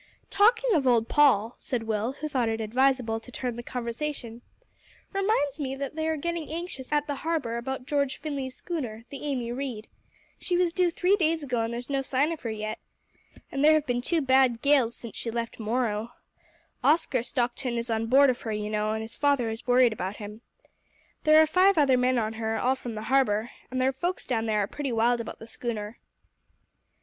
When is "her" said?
12.41-12.49, 18.41-18.51, 22.41-22.57